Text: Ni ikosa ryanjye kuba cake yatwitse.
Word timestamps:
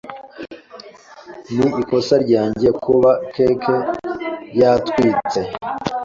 Ni 1.55 1.67
ikosa 1.81 2.15
ryanjye 2.25 2.67
kuba 2.83 3.11
cake 3.33 3.75
yatwitse. 4.59 5.39